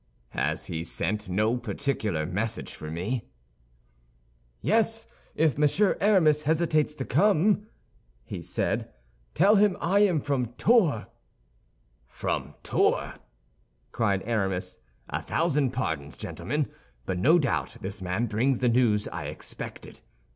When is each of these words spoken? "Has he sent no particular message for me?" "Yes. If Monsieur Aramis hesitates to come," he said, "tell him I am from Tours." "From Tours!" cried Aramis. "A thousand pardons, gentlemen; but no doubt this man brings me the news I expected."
"Has 0.29 0.65
he 0.65 0.83
sent 0.83 1.29
no 1.29 1.57
particular 1.57 2.25
message 2.25 2.73
for 2.73 2.89
me?" 2.89 3.25
"Yes. 4.59 5.05
If 5.35 5.59
Monsieur 5.59 5.95
Aramis 6.01 6.41
hesitates 6.41 6.95
to 6.95 7.05
come," 7.05 7.67
he 8.23 8.41
said, 8.41 8.91
"tell 9.35 9.57
him 9.57 9.77
I 9.79 9.99
am 9.99 10.19
from 10.19 10.53
Tours." 10.53 11.05
"From 12.07 12.55
Tours!" 12.63 13.13
cried 13.91 14.23
Aramis. 14.25 14.79
"A 15.07 15.21
thousand 15.21 15.69
pardons, 15.69 16.17
gentlemen; 16.17 16.71
but 17.05 17.19
no 17.19 17.37
doubt 17.37 17.77
this 17.81 18.01
man 18.01 18.25
brings 18.25 18.57
me 18.59 18.69
the 18.69 18.73
news 18.73 19.07
I 19.09 19.25
expected." 19.25 20.01